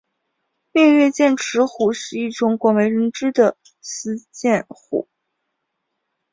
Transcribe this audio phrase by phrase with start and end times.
[0.71, 5.07] 命运剑齿虎是一种广为人知的斯剑虎。